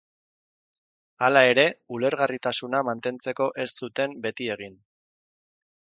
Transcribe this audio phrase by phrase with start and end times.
[1.27, 1.65] Hala ere,
[1.97, 4.83] ulergarritasuna mantentzeko ez zuten beti egin.